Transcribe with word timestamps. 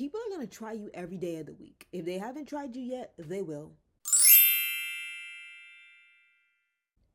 People 0.00 0.18
are 0.18 0.34
gonna 0.34 0.46
try 0.46 0.72
you 0.72 0.90
every 0.94 1.18
day 1.18 1.36
of 1.36 1.44
the 1.44 1.52
week. 1.52 1.86
If 1.92 2.06
they 2.06 2.16
haven't 2.16 2.46
tried 2.46 2.74
you 2.74 2.80
yet, 2.80 3.12
they 3.18 3.42
will. 3.42 3.72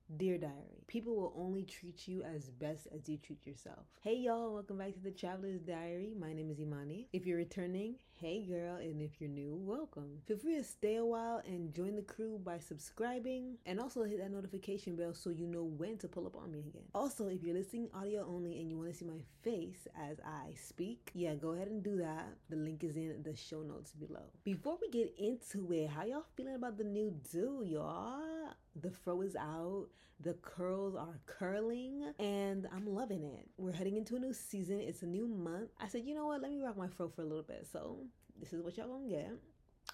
Dear 0.07 0.37
Diary, 0.37 0.83
people 0.85 1.15
will 1.15 1.33
only 1.35 1.63
treat 1.63 2.07
you 2.07 2.21
as 2.21 2.51
best 2.51 2.87
as 2.93 3.09
you 3.09 3.17
treat 3.17 3.45
yourself. 3.47 3.85
Hey 4.01 4.17
y'all, 4.17 4.53
welcome 4.53 4.77
back 4.77 4.93
to 4.93 4.99
the 4.99 5.09
Traveler's 5.09 5.61
Diary. 5.61 6.13
My 6.17 6.31
name 6.31 6.51
is 6.51 6.59
Imani. 6.59 7.07
If 7.11 7.25
you're 7.25 7.39
returning, 7.39 7.95
hey 8.11 8.45
girl, 8.45 8.75
and 8.75 9.01
if 9.01 9.19
you're 9.19 9.31
new, 9.31 9.55
welcome. 9.55 10.21
Feel 10.27 10.37
free 10.37 10.57
to 10.57 10.63
stay 10.63 10.97
a 10.97 11.03
while 11.03 11.41
and 11.47 11.73
join 11.73 11.95
the 11.95 12.03
crew 12.03 12.39
by 12.45 12.59
subscribing 12.59 13.57
and 13.65 13.79
also 13.79 14.03
hit 14.03 14.19
that 14.19 14.31
notification 14.31 14.95
bell 14.95 15.15
so 15.15 15.31
you 15.31 15.47
know 15.47 15.63
when 15.63 15.97
to 15.97 16.07
pull 16.07 16.27
up 16.27 16.35
on 16.35 16.51
me 16.51 16.59
again. 16.59 16.85
Also, 16.93 17.27
if 17.27 17.41
you're 17.43 17.55
listening 17.55 17.89
audio 17.91 18.27
only 18.29 18.61
and 18.61 18.69
you 18.69 18.77
want 18.77 18.91
to 18.91 18.95
see 18.95 19.05
my 19.05 19.21
face 19.41 19.87
as 19.99 20.19
I 20.23 20.53
speak, 20.53 21.09
yeah, 21.15 21.33
go 21.33 21.53
ahead 21.53 21.69
and 21.69 21.83
do 21.83 21.97
that. 21.97 22.27
The 22.51 22.57
link 22.57 22.83
is 22.83 22.95
in 22.95 23.23
the 23.23 23.35
show 23.35 23.63
notes 23.63 23.91
below. 23.93 24.25
Before 24.43 24.77
we 24.79 24.87
get 24.91 25.15
into 25.17 25.73
it, 25.73 25.89
how 25.89 26.05
y'all 26.05 26.25
feeling 26.37 26.55
about 26.55 26.77
the 26.77 26.83
new 26.83 27.11
do, 27.31 27.63
y'all? 27.65 28.53
The 28.81 28.91
fro 28.91 29.21
is 29.21 29.35
out, 29.35 29.87
the 30.19 30.33
curls 30.35 30.95
are 30.95 31.19
curling, 31.25 32.11
and 32.19 32.67
I'm 32.73 32.85
loving 32.87 33.23
it. 33.23 33.47
We're 33.57 33.71
heading 33.71 33.95
into 33.95 34.15
a 34.15 34.19
new 34.19 34.33
season, 34.33 34.79
it's 34.79 35.01
a 35.01 35.07
new 35.07 35.27
month. 35.27 35.69
I 35.79 35.87
said, 35.87 36.03
you 36.05 36.13
know 36.13 36.27
what, 36.27 36.41
let 36.41 36.51
me 36.51 36.61
rock 36.61 36.77
my 36.77 36.87
fro 36.87 37.07
for 37.09 37.21
a 37.21 37.25
little 37.25 37.43
bit. 37.43 37.67
So, 37.71 37.99
this 38.39 38.51
is 38.53 38.61
what 38.61 38.77
y'all 38.77 38.87
gonna 38.87 39.07
get. 39.07 39.31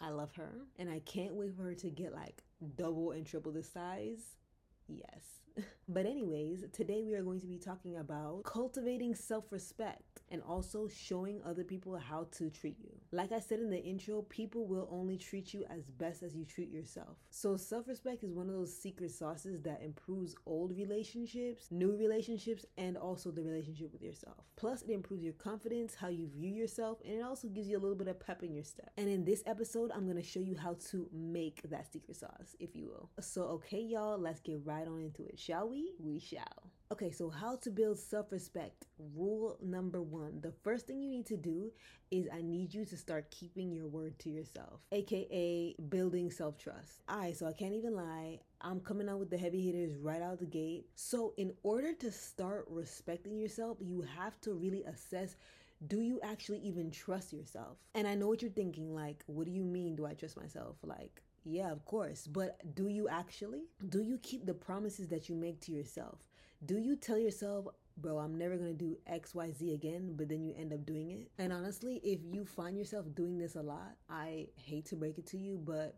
I 0.01 0.09
love 0.09 0.33
her, 0.35 0.51
and 0.79 0.89
I 0.89 0.99
can't 0.99 1.35
wait 1.35 1.55
for 1.55 1.63
her 1.63 1.75
to 1.75 1.89
get 1.89 2.13
like 2.13 2.43
double 2.75 3.11
and 3.11 3.25
triple 3.25 3.51
the 3.51 3.63
size. 3.63 4.35
Yes. 4.87 5.41
but, 5.87 6.05
anyways, 6.05 6.65
today 6.73 7.03
we 7.03 7.13
are 7.13 7.23
going 7.23 7.39
to 7.41 7.47
be 7.47 7.57
talking 7.57 7.97
about 7.97 8.43
cultivating 8.43 9.13
self 9.15 9.51
respect 9.51 10.10
and 10.31 10.41
also 10.41 10.87
showing 10.87 11.41
other 11.45 11.63
people 11.63 11.97
how 11.97 12.27
to 12.31 12.49
treat 12.49 12.77
you. 12.79 12.89
Like 13.11 13.31
I 13.31 13.39
said 13.39 13.59
in 13.59 13.69
the 13.69 13.83
intro, 13.83 14.21
people 14.23 14.65
will 14.65 14.87
only 14.89 15.17
treat 15.17 15.53
you 15.53 15.65
as 15.69 15.83
best 15.91 16.23
as 16.23 16.35
you 16.35 16.45
treat 16.45 16.71
yourself. 16.71 17.17
So, 17.29 17.57
self 17.57 17.87
respect 17.87 18.23
is 18.23 18.33
one 18.33 18.47
of 18.47 18.55
those 18.55 18.75
secret 18.75 19.11
sauces 19.11 19.61
that 19.63 19.81
improves 19.83 20.35
old 20.45 20.75
relationships, 20.75 21.67
new 21.69 21.95
relationships, 21.95 22.65
and 22.77 22.97
also 22.97 23.31
the 23.31 23.43
relationship 23.43 23.91
with 23.91 24.01
yourself. 24.01 24.45
Plus, 24.55 24.81
it 24.81 24.91
improves 24.91 25.23
your 25.23 25.33
confidence, 25.33 25.95
how 25.95 26.07
you 26.07 26.27
view 26.27 26.49
yourself, 26.49 26.99
and 27.05 27.19
it 27.19 27.23
also 27.23 27.47
gives 27.49 27.67
you 27.67 27.77
a 27.77 27.79
little 27.79 27.97
bit 27.97 28.07
of 28.07 28.19
pep 28.19 28.43
in 28.43 28.53
your 28.53 28.63
step. 28.63 28.89
And 28.97 29.09
in 29.09 29.25
this 29.25 29.43
episode, 29.45 29.91
I'm 29.93 30.07
gonna 30.07 30.23
show 30.23 30.39
you 30.39 30.55
how 30.57 30.77
to 30.91 31.09
make 31.11 31.61
that 31.69 31.91
secret 31.91 32.15
sauce, 32.15 32.55
if 32.59 32.75
you 32.75 32.87
will. 32.87 33.09
So, 33.19 33.43
okay, 33.43 33.81
y'all, 33.81 34.17
let's 34.17 34.39
get 34.39 34.61
right 34.63 34.87
on 34.87 35.01
into 35.01 35.25
it. 35.25 35.37
Shall 35.37 35.69
we? 35.69 35.93
We 35.99 36.19
shall. 36.19 36.71
Okay, 36.91 37.09
so 37.09 37.29
how 37.29 37.55
to 37.55 37.69
build 37.69 37.97
self 37.97 38.33
respect. 38.33 38.87
Rule 39.15 39.57
number 39.63 40.01
one 40.01 40.41
the 40.41 40.51
first 40.51 40.87
thing 40.87 41.01
you 41.01 41.09
need 41.09 41.25
to 41.27 41.37
do 41.37 41.71
is 42.11 42.27
I 42.33 42.41
need 42.41 42.73
you 42.73 42.83
to 42.83 42.97
start 42.97 43.31
keeping 43.31 43.71
your 43.71 43.87
word 43.87 44.19
to 44.19 44.29
yourself, 44.29 44.81
aka 44.91 45.73
building 45.87 46.29
self 46.29 46.57
trust. 46.57 47.01
Alright, 47.09 47.37
so 47.37 47.47
I 47.47 47.53
can't 47.53 47.73
even 47.73 47.95
lie. 47.95 48.39
I'm 48.59 48.81
coming 48.81 49.07
out 49.07 49.19
with 49.19 49.29
the 49.29 49.37
heavy 49.37 49.61
hitters 49.61 49.95
right 49.95 50.21
out 50.21 50.39
the 50.39 50.45
gate. 50.45 50.85
So, 50.95 51.33
in 51.37 51.53
order 51.63 51.93
to 51.93 52.11
start 52.11 52.65
respecting 52.69 53.37
yourself, 53.37 53.77
you 53.79 54.05
have 54.17 54.41
to 54.41 54.53
really 54.53 54.83
assess 54.83 55.37
do 55.87 56.01
you 56.01 56.19
actually 56.21 56.59
even 56.59 56.91
trust 56.91 57.31
yourself? 57.31 57.77
And 57.95 58.05
I 58.05 58.15
know 58.15 58.27
what 58.27 58.41
you're 58.41 58.51
thinking 58.51 58.93
like, 58.93 59.23
what 59.27 59.45
do 59.45 59.51
you 59.51 59.63
mean, 59.63 59.95
do 59.95 60.05
I 60.05 60.13
trust 60.13 60.35
myself? 60.35 60.75
Like, 60.83 61.23
yeah, 61.45 61.71
of 61.71 61.85
course. 61.85 62.27
But 62.27 62.75
do 62.75 62.87
you 62.87 63.07
actually? 63.07 63.63
Do 63.89 64.01
you 64.01 64.19
keep 64.21 64.45
the 64.45 64.53
promises 64.53 65.07
that 65.07 65.29
you 65.29 65.35
make 65.35 65.61
to 65.61 65.71
yourself? 65.71 66.19
Do 66.63 66.77
you 66.77 66.95
tell 66.95 67.17
yourself, 67.17 67.65
bro, 67.97 68.19
I'm 68.19 68.37
never 68.37 68.55
gonna 68.55 68.73
do 68.73 68.95
XYZ 69.07 69.73
again, 69.73 70.13
but 70.15 70.29
then 70.29 70.43
you 70.43 70.53
end 70.55 70.73
up 70.73 70.85
doing 70.85 71.09
it? 71.09 71.31
And 71.39 71.51
honestly, 71.51 71.99
if 72.03 72.19
you 72.23 72.45
find 72.45 72.77
yourself 72.77 73.07
doing 73.15 73.39
this 73.39 73.55
a 73.55 73.63
lot, 73.63 73.95
I 74.07 74.47
hate 74.55 74.85
to 74.87 74.95
break 74.95 75.17
it 75.17 75.25
to 75.27 75.37
you, 75.39 75.57
but 75.57 75.97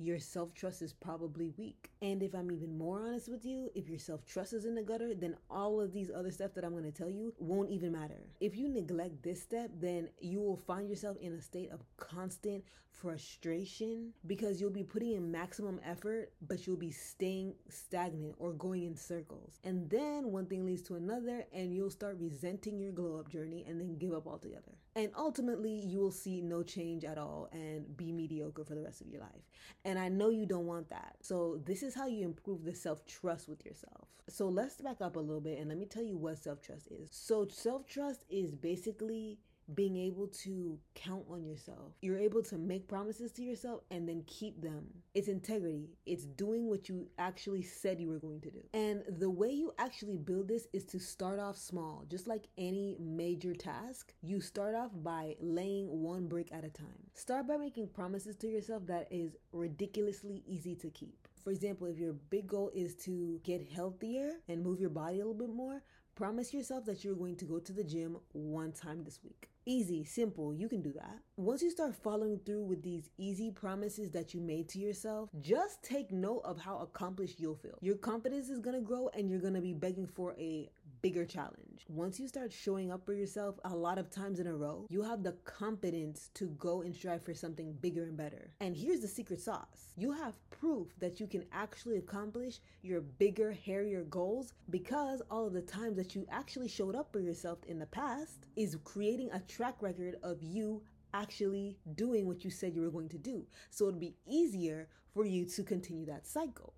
your 0.00 0.18
self 0.18 0.54
trust 0.54 0.80
is 0.82 0.92
probably 0.92 1.50
weak. 1.58 1.90
And 2.00 2.22
if 2.22 2.34
I'm 2.34 2.50
even 2.50 2.76
more 2.76 3.00
honest 3.00 3.28
with 3.28 3.44
you, 3.44 3.70
if 3.74 3.88
your 3.88 3.98
self 3.98 4.24
trust 4.24 4.54
is 4.54 4.64
in 4.64 4.74
the 4.74 4.82
gutter, 4.82 5.14
then 5.14 5.36
all 5.50 5.80
of 5.80 5.92
these 5.92 6.10
other 6.14 6.30
stuff 6.30 6.54
that 6.54 6.64
I'm 6.64 6.74
gonna 6.74 6.90
tell 6.90 7.10
you 7.10 7.34
won't 7.38 7.70
even 7.70 7.92
matter. 7.92 8.22
If 8.40 8.56
you 8.56 8.68
neglect 8.68 9.22
this 9.22 9.42
step, 9.42 9.70
then 9.78 10.08
you 10.18 10.40
will 10.40 10.56
find 10.56 10.88
yourself 10.88 11.18
in 11.20 11.34
a 11.34 11.40
state 11.42 11.70
of 11.70 11.84
constant 11.98 12.64
frustration 12.90 14.12
because 14.26 14.60
you'll 14.60 14.70
be 14.70 14.82
putting 14.82 15.12
in 15.12 15.30
maximum 15.30 15.80
effort, 15.84 16.32
but 16.46 16.66
you'll 16.66 16.76
be 16.76 16.90
staying 16.90 17.54
stagnant 17.68 18.34
or 18.38 18.52
going 18.52 18.84
in 18.84 18.96
circles. 18.96 19.58
And 19.64 19.88
then 19.88 20.32
one 20.32 20.46
thing 20.46 20.66
leads 20.66 20.82
to 20.82 20.96
another, 20.96 21.46
and 21.52 21.74
you'll 21.74 21.90
start 21.90 22.16
resenting 22.18 22.78
your 22.78 22.92
glow 22.92 23.18
up 23.18 23.30
journey 23.30 23.64
and 23.68 23.80
then 23.80 23.96
give 23.96 24.12
up 24.12 24.26
altogether. 24.26 24.72
And 24.96 25.10
ultimately, 25.16 25.70
you 25.70 26.00
will 26.00 26.10
see 26.10 26.40
no 26.40 26.62
change 26.62 27.04
at 27.04 27.16
all 27.16 27.48
and 27.52 27.96
be 27.96 28.10
mediocre 28.10 28.64
for 28.64 28.74
the 28.74 28.82
rest 28.82 29.00
of 29.00 29.06
your 29.06 29.20
life. 29.20 29.48
And 29.84 29.98
I 29.98 30.08
know 30.08 30.30
you 30.30 30.46
don't 30.46 30.66
want 30.66 30.90
that. 30.90 31.14
So, 31.20 31.60
this 31.64 31.82
is 31.84 31.94
how 31.94 32.08
you 32.08 32.24
improve 32.24 32.64
the 32.64 32.74
self 32.74 33.06
trust 33.06 33.48
with 33.48 33.64
yourself. 33.64 34.08
So, 34.28 34.48
let's 34.48 34.80
back 34.80 35.00
up 35.00 35.14
a 35.14 35.20
little 35.20 35.40
bit 35.40 35.58
and 35.58 35.68
let 35.68 35.78
me 35.78 35.86
tell 35.86 36.02
you 36.02 36.16
what 36.16 36.38
self 36.38 36.60
trust 36.60 36.88
is. 36.90 37.08
So, 37.12 37.46
self 37.48 37.86
trust 37.86 38.24
is 38.28 38.54
basically 38.54 39.38
being 39.74 39.96
able 39.96 40.26
to 40.28 40.78
count 40.94 41.24
on 41.30 41.44
yourself. 41.44 41.92
You're 42.02 42.18
able 42.18 42.42
to 42.44 42.58
make 42.58 42.88
promises 42.88 43.32
to 43.32 43.42
yourself 43.42 43.82
and 43.90 44.08
then 44.08 44.24
keep 44.26 44.60
them. 44.60 44.86
It's 45.14 45.28
integrity. 45.28 45.90
It's 46.06 46.24
doing 46.24 46.68
what 46.68 46.88
you 46.88 47.08
actually 47.18 47.62
said 47.62 48.00
you 48.00 48.08
were 48.08 48.18
going 48.18 48.40
to 48.42 48.50
do. 48.50 48.60
And 48.74 49.02
the 49.18 49.30
way 49.30 49.50
you 49.50 49.72
actually 49.78 50.16
build 50.16 50.48
this 50.48 50.66
is 50.72 50.84
to 50.86 50.98
start 50.98 51.38
off 51.38 51.56
small. 51.56 52.04
Just 52.08 52.26
like 52.26 52.48
any 52.58 52.96
major 52.98 53.54
task, 53.54 54.12
you 54.22 54.40
start 54.40 54.74
off 54.74 54.90
by 54.94 55.36
laying 55.40 56.02
one 56.02 56.26
brick 56.26 56.48
at 56.52 56.64
a 56.64 56.70
time. 56.70 56.86
Start 57.14 57.46
by 57.46 57.56
making 57.56 57.88
promises 57.88 58.36
to 58.36 58.48
yourself 58.48 58.86
that 58.86 59.08
is 59.10 59.36
ridiculously 59.52 60.42
easy 60.46 60.74
to 60.76 60.90
keep. 60.90 61.28
For 61.44 61.50
example, 61.50 61.86
if 61.86 61.98
your 61.98 62.12
big 62.12 62.46
goal 62.46 62.70
is 62.74 62.94
to 62.96 63.40
get 63.44 63.66
healthier 63.74 64.34
and 64.48 64.62
move 64.62 64.80
your 64.80 64.90
body 64.90 65.16
a 65.16 65.18
little 65.18 65.34
bit 65.34 65.48
more, 65.48 65.82
promise 66.14 66.52
yourself 66.52 66.84
that 66.84 67.02
you're 67.02 67.14
going 67.14 67.36
to 67.36 67.44
go 67.44 67.58
to 67.58 67.72
the 67.72 67.84
gym 67.84 68.18
one 68.32 68.72
time 68.72 69.04
this 69.04 69.20
week. 69.24 69.49
Easy, 69.66 70.04
simple, 70.04 70.54
you 70.54 70.68
can 70.68 70.80
do 70.80 70.92
that. 70.92 71.18
Once 71.36 71.60
you 71.62 71.70
start 71.70 71.94
following 71.94 72.40
through 72.46 72.62
with 72.62 72.82
these 72.82 73.10
easy 73.18 73.50
promises 73.50 74.10
that 74.10 74.32
you 74.32 74.40
made 74.40 74.68
to 74.70 74.78
yourself, 74.78 75.28
just 75.42 75.82
take 75.82 76.10
note 76.10 76.40
of 76.44 76.58
how 76.58 76.78
accomplished 76.78 77.38
you'll 77.38 77.54
feel. 77.54 77.78
Your 77.82 77.96
confidence 77.96 78.48
is 78.48 78.58
gonna 78.58 78.80
grow 78.80 79.10
and 79.12 79.28
you're 79.28 79.38
gonna 79.38 79.60
be 79.60 79.74
begging 79.74 80.06
for 80.06 80.34
a 80.38 80.70
bigger 81.02 81.24
challenge. 81.24 81.84
Once 81.88 82.20
you 82.20 82.28
start 82.28 82.52
showing 82.52 82.90
up 82.90 83.04
for 83.04 83.14
yourself 83.14 83.58
a 83.64 83.74
lot 83.74 83.98
of 83.98 84.10
times 84.10 84.38
in 84.38 84.46
a 84.46 84.54
row, 84.54 84.86
you 84.90 85.02
have 85.02 85.22
the 85.22 85.32
confidence 85.44 86.30
to 86.34 86.48
go 86.58 86.82
and 86.82 86.94
strive 86.94 87.22
for 87.22 87.34
something 87.34 87.72
bigger 87.80 88.04
and 88.04 88.16
better. 88.16 88.50
And 88.60 88.76
here's 88.76 89.00
the 89.00 89.08
secret 89.08 89.40
sauce 89.40 89.92
you 89.96 90.12
have 90.12 90.34
proof 90.50 90.88
that 90.98 91.20
you 91.20 91.26
can 91.26 91.44
actually 91.52 91.96
accomplish 91.96 92.60
your 92.82 93.00
bigger, 93.00 93.52
hairier 93.52 94.04
goals 94.04 94.52
because 94.70 95.22
all 95.30 95.46
of 95.46 95.52
the 95.52 95.62
times 95.62 95.96
that 95.96 96.14
you 96.14 96.26
actually 96.30 96.68
showed 96.68 96.94
up 96.94 97.12
for 97.12 97.20
yourself 97.20 97.58
in 97.66 97.78
the 97.78 97.86
past 97.86 98.46
is 98.56 98.76
creating 98.84 99.30
a 99.32 99.40
track 99.40 99.76
record 99.80 100.16
of 100.22 100.42
you 100.42 100.82
actually 101.14 101.76
doing 101.94 102.26
what 102.26 102.44
you 102.44 102.50
said 102.50 102.74
you 102.74 102.82
were 102.82 102.90
going 102.90 103.08
to 103.08 103.18
do. 103.18 103.44
So 103.70 103.86
it'd 103.86 104.00
be 104.00 104.16
easier 104.26 104.88
for 105.12 105.24
you 105.24 105.44
to 105.44 105.62
continue 105.62 106.06
that 106.06 106.26
cycle. 106.26 106.74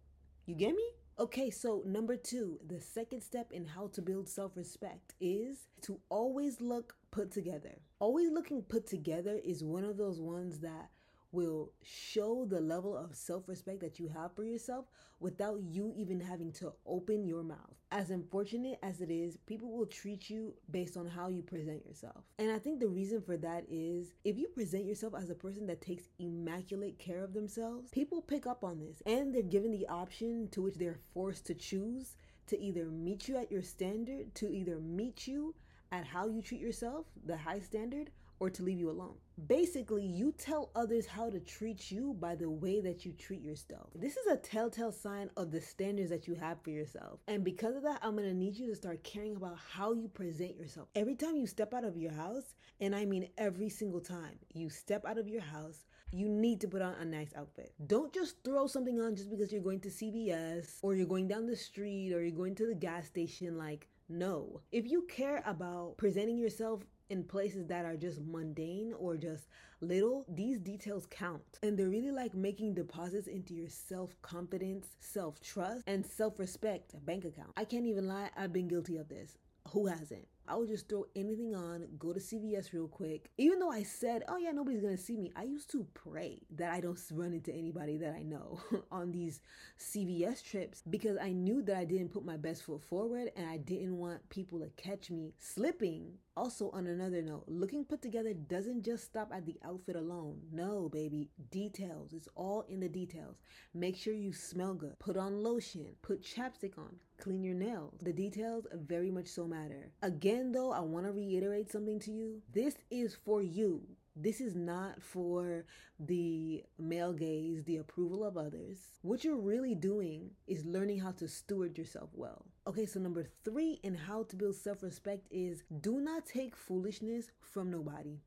You 0.47 0.55
get 0.55 0.75
me? 0.75 0.89
Okay, 1.23 1.51
so 1.51 1.85
number 1.87 2.17
two, 2.17 2.59
the 2.67 2.81
second 2.81 3.21
step 3.21 3.53
in 3.53 3.65
how 3.65 3.87
to 3.93 4.03
build 4.03 4.29
self 4.29 4.57
respect 4.57 5.15
is 5.21 5.69
to 5.83 6.01
always 6.09 6.61
look 6.61 6.97
put 7.13 7.31
together. 7.31 7.77
Always 8.01 8.33
looking 8.33 8.61
put 8.61 8.89
together 8.89 9.39
is 9.45 9.63
one 9.63 9.85
of 9.85 9.97
those 9.97 10.21
ones 10.21 10.59
that 10.59 10.91
will 11.33 11.73
show 11.83 12.45
the 12.45 12.61
level 12.61 12.97
of 12.97 13.17
self 13.17 13.49
respect 13.49 13.81
that 13.81 13.99
you 13.99 14.09
have 14.09 14.35
for 14.37 14.45
yourself 14.45 14.85
without 15.19 15.61
you 15.63 15.93
even 15.97 16.21
having 16.21 16.53
to 16.53 16.73
open 16.87 17.27
your 17.27 17.43
mouth. 17.43 17.77
As 17.91 18.11
unfortunate 18.11 18.79
as 18.83 19.01
it 19.01 19.11
is, 19.11 19.37
people 19.47 19.71
will 19.71 19.87
treat 19.87 20.31
you 20.31 20.55
based 20.71 20.97
on 20.97 21.07
how 21.07 21.29
you 21.29 21.43
present 21.43 21.85
yourself. 21.87 22.25
And 22.39 22.51
I 22.51 22.59
think 22.59 22.81
the 22.81 22.89
reason 22.89 23.23
for 23.23 23.37
that 23.39 23.65
is 23.71 24.13
if 24.25 24.39
you 24.39 24.49
present 24.49 24.85
yourself 24.85 25.15
as 25.15 25.31
a 25.31 25.35
person 25.35 25.67
that 25.67 25.81
takes 25.81 26.09
immaculate 26.19 26.99
care 26.99 27.25
of 27.25 27.33
themselves, 27.33 27.91
people 27.91 28.21
pick 28.21 28.47
up 28.47 28.65
on 28.65 28.79
this 28.79 29.03
and 29.07 29.35
they're 29.35 29.43
given 29.43 29.71
the 29.71 29.89
option 29.89 30.49
to 30.53 30.63
which 30.63 30.77
they're 30.77 31.01
forced 31.13 31.47
to 31.47 31.55
choose 31.55 32.17
to 32.49 32.61
either 32.61 32.87
meet 32.87 33.29
you 33.29 33.37
at 33.37 33.51
your 33.51 33.63
standard, 33.63 34.35
to 34.35 34.53
either 34.53 34.79
meet 34.81 35.27
you 35.27 35.55
at 35.93 36.07
how 36.07 36.27
you 36.27 36.43
treat 36.43 36.61
yourself, 36.61 37.07
the 37.25 37.37
high 37.37 37.61
standard, 37.61 38.11
or 38.43 38.51
to 38.51 38.65
leave 38.65 38.81
you 38.81 38.91
alone. 38.91 39.15
Basically, 39.47 40.05
you 40.05 40.33
tell 40.33 40.73
others 40.75 41.07
how 41.07 41.31
to 41.31 41.39
treat 41.39 41.93
you 41.93 42.17
by 42.19 42.35
the 42.35 42.51
way 42.51 42.81
that 42.81 43.07
you 43.07 43.13
treat 43.13 43.41
yourself. 43.41 43.91
This 43.95 44.17
is 44.17 44.27
a 44.27 44.37
telltale 44.37 44.91
sign 44.91 45.31
of 45.37 45.53
the 45.53 45.61
standards 45.61 46.11
that 46.11 46.27
you 46.27 46.35
have 46.35 46.61
for 46.61 46.71
yourself. 46.71 47.21
And 47.29 47.45
because 47.45 47.77
of 47.77 47.85
that, 47.85 48.01
I'm 48.03 48.17
gonna 48.17 48.35
need 48.35 48.57
you 48.57 48.67
to 48.67 48.75
start 48.75 49.05
caring 49.05 49.37
about 49.37 49.59
how 49.73 49.93
you 49.93 50.09
present 50.09 50.57
yourself. 50.57 50.89
Every 50.97 51.15
time 51.15 51.37
you 51.37 51.47
step 51.47 51.73
out 51.73 51.85
of 51.85 51.97
your 51.97 52.11
house, 52.11 52.57
and 52.81 52.97
I 52.97 53.05
mean 53.05 53.29
every 53.39 53.69
single 53.69 54.01
time 54.01 54.41
you 54.53 54.71
step 54.71 55.07
out 55.07 55.19
of 55.19 55.29
your 55.29 55.43
house, 55.43 55.85
you 56.11 56.29
need 56.29 56.61
to 56.63 56.69
put 56.69 56.83
on 56.83 56.95
a 56.95 57.05
nice 57.05 57.31
outfit. 57.37 57.73
Don't 57.87 58.13
just 58.13 58.43
throw 58.43 58.67
something 58.67 59.01
on 59.01 59.15
just 59.15 59.31
because 59.31 59.53
you're 59.53 59.63
going 59.63 59.81
to 59.83 59.89
CVS 59.89 60.79
or 60.83 60.97
you're 60.97 61.07
going 61.07 61.29
down 61.29 61.47
the 61.47 61.57
street 61.57 62.13
or 62.13 62.21
you're 62.21 62.37
going 62.37 62.57
to 62.57 62.67
the 62.67 62.75
gas 62.75 63.07
station. 63.07 63.57
Like, 63.57 63.89
no. 64.13 64.61
If 64.71 64.91
you 64.91 65.03
care 65.09 65.43
about 65.47 65.97
presenting 65.97 66.37
yourself 66.39 66.83
in 67.09 67.25
places 67.25 67.67
that 67.67 67.85
are 67.85 67.97
just 67.97 68.21
mundane 68.21 68.95
or 68.99 69.17
just 69.17 69.49
little, 69.81 70.25
these 70.29 70.59
details 70.59 71.07
count. 71.11 71.43
And 71.63 71.79
they're 71.79 71.89
really 71.89 72.11
like 72.11 72.35
making 72.35 72.75
deposits 72.75 73.27
into 73.27 73.55
your 73.55 73.69
self 73.69 74.15
confidence, 74.23 74.87
self 75.01 75.41
trust, 75.41 75.83
and 75.87 76.05
self 76.05 76.39
respect 76.39 76.95
bank 77.05 77.25
account. 77.25 77.53
I 77.57 77.65
can't 77.65 77.87
even 77.87 78.07
lie, 78.07 78.31
I've 78.37 78.53
been 78.53 78.69
guilty 78.69 78.97
of 78.97 79.09
this. 79.09 79.37
Who 79.69 79.87
hasn't? 79.87 80.27
I 80.49 80.57
would 80.57 80.69
just 80.69 80.89
throw 80.89 81.07
anything 81.15 81.55
on, 81.55 81.87
go 81.99 82.13
to 82.13 82.21
CVS 82.21 82.73
real 82.73 82.89
quick. 82.89 83.31
Even 83.39 83.59
though 83.59 83.71
I 83.71 83.83
said, 83.83 84.25
oh 84.29 84.37
yeah, 84.37 84.51
nobody's 84.51 84.83
gonna 84.83 84.97
see 84.97 85.17
me, 85.17 85.33
I 85.37 85.45
used 85.45 85.71
to 85.73 85.87
pray 85.95 86.41
that 86.57 86.73
I 86.73 86.81
don't 86.81 86.99
run 87.13 87.33
into 87.33 87.53
anybody 87.53 87.97
that 87.99 88.15
I 88.15 88.23
know 88.23 88.61
on 88.91 89.13
these 89.13 89.41
CVS 89.79 90.43
trips 90.43 90.83
because 90.89 91.17
I 91.21 91.31
knew 91.31 91.63
that 91.63 91.77
I 91.77 91.85
didn't 91.85 92.11
put 92.11 92.25
my 92.25 92.37
best 92.37 92.65
foot 92.65 92.83
forward 92.83 93.31
and 93.37 93.49
I 93.49 93.57
didn't 93.57 93.97
want 93.97 94.29
people 94.29 94.59
to 94.61 94.71
catch 94.77 95.11
me 95.11 95.35
slipping. 95.39 96.13
Also, 96.37 96.71
on 96.71 96.87
another 96.87 97.21
note, 97.21 97.45
looking 97.47 97.85
put 97.85 98.01
together 98.01 98.33
doesn't 98.33 98.83
just 98.83 99.05
stop 99.05 99.31
at 99.35 99.45
the 99.45 99.59
outfit 99.65 99.97
alone. 99.97 100.41
No, 100.51 100.89
baby, 100.89 101.29
details. 101.51 102.13
It's 102.13 102.29
all 102.35 102.65
in 102.69 102.81
the 102.81 102.89
details. 102.89 103.37
Make 103.75 103.97
sure 103.97 104.15
you 104.15 104.33
smell 104.33 104.75
good, 104.75 104.99
put 104.99 105.17
on 105.17 105.43
lotion, 105.43 105.87
put 106.01 106.23
chapstick 106.23 106.79
on, 106.79 106.97
clean 107.23 107.45
your 107.45 107.55
nails. 107.55 107.95
The 108.03 108.13
details 108.13 108.67
very 108.75 109.11
much 109.11 109.29
so 109.29 109.47
matter. 109.47 109.93
Again, 110.03 110.51
though, 110.51 110.73
I 110.73 110.81
want 110.81 111.07
to 111.07 111.13
reiterate 111.13 111.71
something 111.71 112.01
to 112.01 112.11
you. 112.11 112.43
This 112.53 112.75
is 112.91 113.15
for 113.15 113.43
you. 113.43 113.83
This 114.17 114.41
is 114.41 114.55
not 114.57 115.01
for 115.01 115.65
the 116.01 116.65
male 116.79 117.13
gaze, 117.13 117.63
the 117.65 117.79
approval 117.79 118.25
of 118.25 118.37
others. 118.37 118.79
What 119.03 119.25
you're 119.25 119.37
really 119.37 119.75
doing 119.75 120.33
is 120.47 120.65
learning 120.67 120.99
how 120.99 121.13
to 121.13 121.29
steward 121.29 121.79
yourself 121.79 122.11
well. 122.13 122.45
Okay, 122.67 122.85
so 122.87 123.01
number 123.01 123.25
three 123.45 123.79
in 123.85 123.95
how 123.95 124.25
to 124.25 124.37
build 124.37 124.57
self 124.57 124.83
respect 124.83 125.29
is 125.31 125.63
do 125.81 126.01
not 126.01 126.27
take 126.27 126.57
foolishness 126.57 127.31
from 127.41 127.71
nobody. 127.71 128.19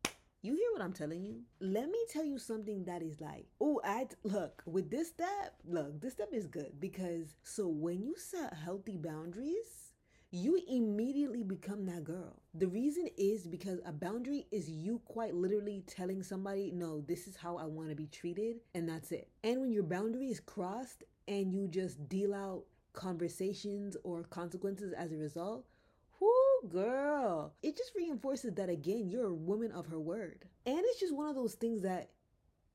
You 0.45 0.53
hear 0.53 0.71
what 0.73 0.83
I'm 0.83 0.93
telling 0.93 1.23
you? 1.23 1.41
Let 1.59 1.89
me 1.89 1.97
tell 2.13 2.23
you 2.23 2.37
something 2.37 2.83
that 2.83 3.01
is 3.01 3.19
like, 3.19 3.47
oh, 3.59 3.81
I 3.83 4.05
look 4.23 4.61
with 4.67 4.91
this 4.91 5.07
step. 5.07 5.55
Look, 5.67 5.99
this 5.99 6.13
step 6.13 6.29
is 6.31 6.45
good 6.45 6.79
because 6.79 7.33
so 7.41 7.67
when 7.67 8.03
you 8.03 8.13
set 8.15 8.53
healthy 8.53 8.95
boundaries, 8.95 9.95
you 10.29 10.61
immediately 10.67 11.41
become 11.41 11.87
that 11.87 12.03
girl. 12.03 12.43
The 12.53 12.67
reason 12.67 13.07
is 13.17 13.47
because 13.47 13.79
a 13.87 13.91
boundary 13.91 14.45
is 14.51 14.69
you 14.69 15.01
quite 15.05 15.33
literally 15.33 15.83
telling 15.87 16.21
somebody, 16.21 16.69
no, 16.71 17.01
this 17.01 17.25
is 17.25 17.35
how 17.35 17.57
I 17.57 17.65
want 17.65 17.89
to 17.89 17.95
be 17.95 18.05
treated, 18.05 18.57
and 18.75 18.87
that's 18.87 19.11
it. 19.11 19.29
And 19.43 19.61
when 19.61 19.71
your 19.71 19.81
boundary 19.81 20.27
is 20.27 20.39
crossed 20.39 21.05
and 21.27 21.51
you 21.51 21.67
just 21.67 22.07
deal 22.07 22.35
out 22.35 22.65
conversations 22.93 23.97
or 24.03 24.21
consequences 24.25 24.93
as 24.93 25.11
a 25.11 25.17
result, 25.17 25.65
whoo, 26.63 26.69
girl, 26.69 27.53
it 27.61 27.77
just 27.77 27.91
reinforces 27.95 28.53
that 28.55 28.69
again, 28.69 29.09
you're 29.09 29.27
a 29.27 29.33
woman 29.33 29.71
of 29.71 29.87
her 29.87 29.99
word. 29.99 30.45
And 30.65 30.79
it's 30.79 30.99
just 30.99 31.15
one 31.15 31.29
of 31.29 31.35
those 31.35 31.55
things 31.55 31.81
that 31.83 32.09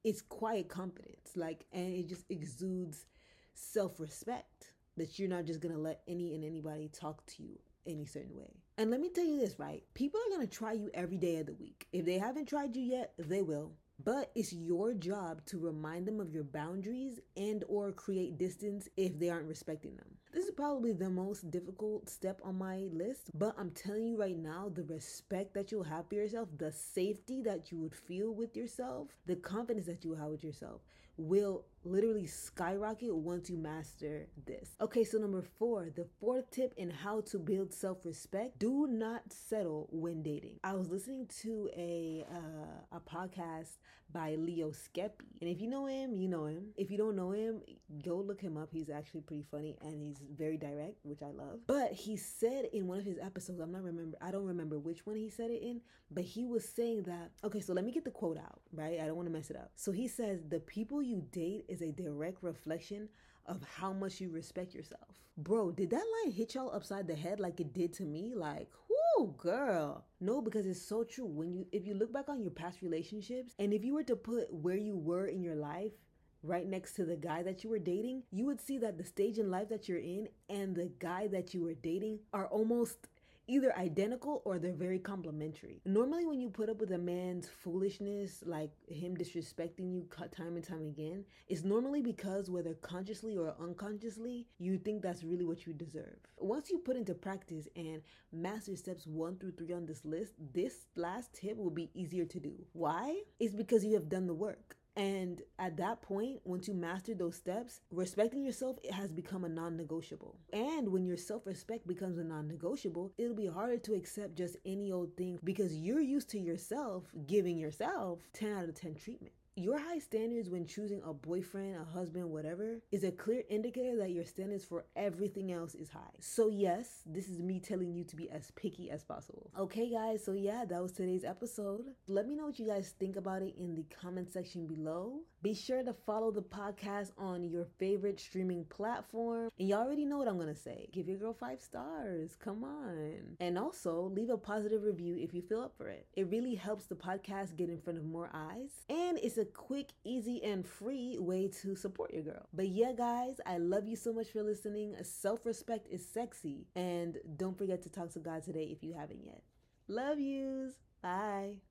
it's 0.04 0.22
quiet 0.22 0.68
confidence, 0.68 1.32
like, 1.36 1.66
and 1.72 1.94
it 1.94 2.08
just 2.08 2.24
exudes 2.30 3.06
self 3.54 4.00
respect 4.00 4.72
that 4.96 5.18
you're 5.18 5.28
not 5.28 5.44
just 5.44 5.60
gonna 5.60 5.78
let 5.78 6.02
any 6.08 6.34
and 6.34 6.44
anybody 6.44 6.88
talk 6.88 7.24
to 7.26 7.42
you 7.42 7.58
any 7.86 8.04
certain 8.06 8.36
way. 8.36 8.54
And 8.78 8.90
let 8.90 9.00
me 9.00 9.10
tell 9.10 9.24
you 9.24 9.38
this, 9.38 9.58
right? 9.58 9.82
People 9.94 10.20
are 10.20 10.36
gonna 10.36 10.46
try 10.46 10.72
you 10.72 10.90
every 10.94 11.16
day 11.16 11.36
of 11.36 11.46
the 11.46 11.54
week. 11.54 11.86
If 11.92 12.04
they 12.04 12.18
haven't 12.18 12.46
tried 12.48 12.76
you 12.76 12.82
yet, 12.82 13.14
they 13.18 13.42
will. 13.42 13.72
But 14.02 14.30
it's 14.34 14.52
your 14.52 14.94
job 14.94 15.44
to 15.46 15.58
remind 15.58 16.06
them 16.06 16.20
of 16.20 16.32
your 16.32 16.44
boundaries 16.44 17.20
and 17.36 17.64
or 17.68 17.92
create 17.92 18.38
distance 18.38 18.88
if 18.96 19.18
they 19.18 19.28
aren't 19.28 19.48
respecting 19.48 19.96
them. 19.96 20.16
This 20.32 20.44
is 20.44 20.52
probably 20.52 20.92
the 20.92 21.10
most 21.10 21.50
difficult 21.50 22.08
step 22.08 22.40
on 22.44 22.56
my 22.56 22.88
list, 22.92 23.30
but 23.36 23.52
I'm 23.58 23.70
telling 23.72 24.04
you 24.06 24.16
right 24.16 24.38
now, 24.38 24.70
the 24.72 24.84
respect 24.84 25.54
that 25.54 25.72
you'll 25.72 25.82
have 25.82 26.08
for 26.08 26.14
yourself, 26.14 26.48
the 26.56 26.70
safety 26.70 27.42
that 27.42 27.72
you 27.72 27.78
would 27.78 27.94
feel 27.96 28.32
with 28.32 28.56
yourself, 28.56 29.08
the 29.26 29.34
confidence 29.34 29.86
that 29.86 30.04
you 30.04 30.14
have 30.14 30.28
with 30.30 30.44
yourself 30.44 30.82
will 31.16 31.64
literally 31.84 32.26
skyrocket 32.26 33.14
once 33.14 33.50
you 33.50 33.56
master 33.56 34.26
this. 34.46 34.70
Okay, 34.80 35.04
so 35.04 35.18
number 35.18 35.42
four, 35.58 35.90
the 35.94 36.06
fourth 36.20 36.50
tip 36.50 36.74
in 36.76 36.90
how 36.90 37.20
to 37.22 37.38
build 37.38 37.72
self 37.72 38.04
respect 38.04 38.58
do 38.58 38.86
not 38.86 39.22
settle 39.32 39.88
when 39.90 40.22
dating. 40.22 40.60
I 40.62 40.74
was 40.74 40.88
listening 40.88 41.26
to 41.42 41.68
a, 41.76 42.24
uh, 42.30 42.96
a 42.96 43.00
podcast 43.00 43.78
by 44.12 44.34
Leo 44.34 44.70
Skepi, 44.70 45.24
and 45.40 45.50
if 45.50 45.60
you 45.60 45.68
know 45.68 45.86
him, 45.86 46.16
you 46.16 46.28
know 46.28 46.46
him. 46.46 46.68
If 46.76 46.90
you 46.90 46.96
don't 46.96 47.16
know 47.16 47.30
him, 47.32 47.62
go 48.02 48.16
look 48.16 48.40
him 48.40 48.56
up. 48.56 48.70
He's 48.72 48.90
actually 48.90 49.20
pretty 49.20 49.44
funny 49.50 49.76
and 49.82 50.02
he's 50.02 50.19
very 50.36 50.56
direct, 50.56 50.98
which 51.02 51.22
I 51.22 51.30
love. 51.30 51.60
But 51.66 51.92
he 51.92 52.16
said 52.16 52.66
in 52.72 52.86
one 52.86 52.98
of 52.98 53.04
his 53.04 53.18
episodes, 53.18 53.60
I'm 53.60 53.72
not 53.72 53.82
remember, 53.82 54.16
I 54.20 54.30
don't 54.30 54.46
remember 54.46 54.78
which 54.78 55.06
one 55.06 55.16
he 55.16 55.30
said 55.30 55.50
it 55.50 55.62
in, 55.62 55.80
but 56.10 56.24
he 56.24 56.44
was 56.44 56.68
saying 56.68 57.04
that, 57.04 57.30
okay, 57.44 57.60
so 57.60 57.72
let 57.72 57.84
me 57.84 57.92
get 57.92 58.04
the 58.04 58.10
quote 58.10 58.38
out, 58.38 58.60
right? 58.72 59.00
I 59.00 59.06
don't 59.06 59.16
want 59.16 59.28
to 59.28 59.32
mess 59.32 59.50
it 59.50 59.56
up. 59.56 59.70
So 59.76 59.92
he 59.92 60.08
says, 60.08 60.40
the 60.48 60.60
people 60.60 61.02
you 61.02 61.24
date 61.32 61.64
is 61.68 61.82
a 61.82 61.92
direct 61.92 62.42
reflection 62.42 63.08
of 63.46 63.62
how 63.76 63.92
much 63.92 64.20
you 64.20 64.30
respect 64.30 64.74
yourself. 64.74 65.20
Bro, 65.36 65.72
did 65.72 65.90
that 65.90 66.04
line 66.24 66.32
hit 66.32 66.54
y'all 66.54 66.74
upside 66.74 67.06
the 67.06 67.14
head 67.14 67.40
like 67.40 67.60
it 67.60 67.72
did 67.72 67.92
to 67.94 68.04
me? 68.04 68.32
Like, 68.34 68.68
whoo, 68.88 69.34
girl. 69.38 70.04
No, 70.20 70.42
because 70.42 70.66
it's 70.66 70.82
so 70.82 71.02
true. 71.02 71.26
When 71.26 71.52
you 71.52 71.66
if 71.72 71.86
you 71.86 71.94
look 71.94 72.12
back 72.12 72.28
on 72.28 72.42
your 72.42 72.50
past 72.50 72.82
relationships 72.82 73.54
and 73.58 73.72
if 73.72 73.84
you 73.84 73.94
were 73.94 74.04
to 74.04 74.16
put 74.16 74.52
where 74.52 74.76
you 74.76 74.96
were 74.96 75.26
in 75.26 75.42
your 75.42 75.56
life 75.56 75.92
right 76.42 76.66
next 76.66 76.94
to 76.94 77.04
the 77.04 77.16
guy 77.16 77.42
that 77.42 77.62
you 77.64 77.70
were 77.70 77.78
dating, 77.78 78.22
you 78.30 78.46
would 78.46 78.60
see 78.60 78.78
that 78.78 78.98
the 78.98 79.04
stage 79.04 79.38
in 79.38 79.50
life 79.50 79.68
that 79.68 79.88
you're 79.88 79.98
in 79.98 80.28
and 80.48 80.74
the 80.74 80.90
guy 80.98 81.28
that 81.28 81.54
you 81.54 81.62
were 81.62 81.74
dating 81.74 82.18
are 82.32 82.46
almost 82.46 83.08
either 83.50 83.76
identical 83.76 84.42
or 84.44 84.58
they're 84.60 84.72
very 84.72 84.98
complementary. 85.00 85.80
Normally, 85.84 86.24
when 86.24 86.40
you 86.40 86.48
put 86.48 86.70
up 86.70 86.78
with 86.78 86.92
a 86.92 86.98
man's 86.98 87.48
foolishness, 87.48 88.44
like 88.46 88.70
him 88.86 89.16
disrespecting 89.16 89.92
you 89.92 90.06
time 90.30 90.54
and 90.54 90.62
time 90.62 90.86
again, 90.86 91.24
it's 91.48 91.64
normally 91.64 92.00
because 92.00 92.48
whether 92.48 92.74
consciously 92.74 93.36
or 93.36 93.56
unconsciously, 93.60 94.46
you 94.58 94.78
think 94.78 95.02
that's 95.02 95.24
really 95.24 95.44
what 95.44 95.66
you 95.66 95.72
deserve. 95.72 96.16
Once 96.38 96.70
you 96.70 96.78
put 96.78 96.96
into 96.96 97.12
practice 97.12 97.66
and 97.74 98.02
master 98.32 98.76
steps 98.76 99.04
one 99.04 99.36
through 99.36 99.52
three 99.52 99.72
on 99.72 99.84
this 99.84 100.04
list, 100.04 100.34
this 100.54 100.86
last 100.94 101.34
tip 101.34 101.56
will 101.56 101.70
be 101.70 101.90
easier 101.92 102.24
to 102.26 102.38
do. 102.38 102.52
Why? 102.72 103.22
It's 103.40 103.54
because 103.54 103.84
you 103.84 103.94
have 103.94 104.08
done 104.08 104.28
the 104.28 104.34
work. 104.34 104.76
And 104.96 105.42
at 105.58 105.76
that 105.76 106.02
point, 106.02 106.40
once 106.44 106.68
you 106.68 106.74
master 106.74 107.14
those 107.14 107.36
steps, 107.36 107.80
respecting 107.90 108.44
yourself 108.44 108.76
it 108.82 108.92
has 108.92 109.12
become 109.12 109.44
a 109.44 109.48
non-negotiable. 109.48 110.36
And 110.52 110.88
when 110.90 111.06
your 111.06 111.16
self-respect 111.16 111.86
becomes 111.86 112.18
a 112.18 112.24
non-negotiable, 112.24 113.12
it'll 113.16 113.34
be 113.34 113.46
harder 113.46 113.78
to 113.78 113.94
accept 113.94 114.36
just 114.36 114.56
any 114.66 114.90
old 114.92 115.16
thing 115.16 115.38
because 115.44 115.76
you're 115.76 116.00
used 116.00 116.28
to 116.30 116.38
yourself 116.38 117.04
giving 117.26 117.56
yourself 117.56 118.20
10 118.34 118.52
out 118.52 118.68
of 118.68 118.74
10 118.74 118.96
treatment. 118.96 119.32
Your 119.56 119.78
high 119.78 119.98
standards 119.98 120.48
when 120.48 120.64
choosing 120.64 121.02
a 121.04 121.12
boyfriend, 121.12 121.76
a 121.76 121.84
husband, 121.84 122.30
whatever, 122.30 122.80
is 122.92 123.02
a 123.02 123.10
clear 123.10 123.42
indicator 123.50 123.96
that 123.96 124.12
your 124.12 124.24
standards 124.24 124.64
for 124.64 124.84
everything 124.94 125.50
else 125.50 125.74
is 125.74 125.90
high. 125.90 126.14
So, 126.20 126.48
yes, 126.48 127.02
this 127.04 127.28
is 127.28 127.40
me 127.40 127.58
telling 127.58 127.92
you 127.92 128.04
to 128.04 128.16
be 128.16 128.30
as 128.30 128.52
picky 128.52 128.90
as 128.90 129.02
possible. 129.02 129.50
Okay, 129.58 129.90
guys, 129.90 130.24
so 130.24 130.32
yeah, 130.34 130.64
that 130.66 130.80
was 130.80 130.92
today's 130.92 131.24
episode. 131.24 131.82
Let 132.06 132.28
me 132.28 132.36
know 132.36 132.46
what 132.46 132.60
you 132.60 132.68
guys 132.68 132.94
think 132.98 133.16
about 133.16 133.42
it 133.42 133.56
in 133.58 133.74
the 133.74 133.84
comment 134.00 134.32
section 134.32 134.68
below. 134.68 135.20
Be 135.42 135.54
sure 135.54 135.82
to 135.82 135.94
follow 135.94 136.30
the 136.30 136.42
podcast 136.42 137.12
on 137.16 137.44
your 137.44 137.64
favorite 137.78 138.20
streaming 138.20 138.66
platform. 138.66 139.50
And 139.58 139.66
you 139.66 139.74
already 139.74 140.04
know 140.04 140.18
what 140.18 140.28
I'm 140.28 140.38
gonna 140.38 140.54
say. 140.54 140.90
Give 140.92 141.08
your 141.08 141.16
girl 141.16 141.32
five 141.32 141.62
stars. 141.62 142.36
Come 142.38 142.62
on. 142.62 143.36
And 143.40 143.58
also 143.58 144.12
leave 144.14 144.28
a 144.28 144.36
positive 144.36 144.82
review 144.82 145.16
if 145.18 145.32
you 145.32 145.40
feel 145.40 145.62
up 145.62 145.72
for 145.78 145.88
it. 145.88 146.06
It 146.14 146.28
really 146.28 146.54
helps 146.54 146.84
the 146.84 146.94
podcast 146.94 147.56
get 147.56 147.70
in 147.70 147.80
front 147.80 147.98
of 147.98 148.04
more 148.04 148.28
eyes. 148.34 148.84
And 148.90 149.18
it's 149.22 149.38
a 149.38 149.46
quick, 149.46 149.92
easy, 150.04 150.44
and 150.44 150.66
free 150.66 151.16
way 151.18 151.48
to 151.62 151.74
support 151.74 152.12
your 152.12 152.22
girl. 152.22 152.46
But 152.52 152.68
yeah, 152.68 152.92
guys, 152.92 153.40
I 153.46 153.56
love 153.56 153.88
you 153.88 153.96
so 153.96 154.12
much 154.12 154.28
for 154.32 154.42
listening. 154.42 154.94
Self 155.02 155.46
respect 155.46 155.86
is 155.90 156.06
sexy. 156.06 156.66
And 156.76 157.16
don't 157.38 157.56
forget 157.56 157.80
to 157.84 157.88
talk 157.88 158.10
to 158.12 158.18
God 158.18 158.42
today 158.42 158.64
if 158.64 158.84
you 158.84 158.92
haven't 158.92 159.24
yet. 159.24 159.40
Love 159.88 160.20
yous. 160.20 160.74
Bye. 161.00 161.60